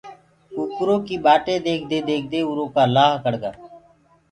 [0.55, 3.51] ڪُڪَرو ڪي ٻآٽي ديکدي ديکدي اورو ڪآ لآه ڪڙگآ۔